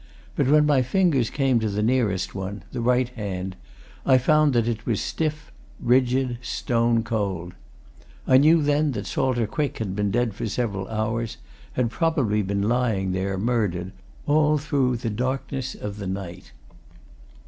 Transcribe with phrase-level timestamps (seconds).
[0.35, 3.55] But when my fingers came to the nearest one the right hand
[4.03, 7.53] I found that it was stiff, rigid, stone cold.
[8.25, 11.37] I knew then that Salter Quick had been dead for several hours;
[11.73, 13.91] had probably been lying there, murdered,
[14.25, 16.51] all through the darkness of the night.